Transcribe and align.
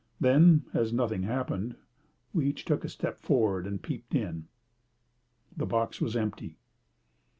Then, 0.19 0.63
as 0.73 0.91
nothing 0.91 1.21
happened, 1.21 1.75
we 2.33 2.47
each 2.47 2.65
took 2.65 2.83
a 2.83 2.89
step 2.89 3.19
forward 3.21 3.67
and 3.67 3.79
peeped 3.83 4.15
in. 4.15 4.47
The 5.55 5.67
box 5.67 6.01
was 6.01 6.15
empty. 6.15 6.57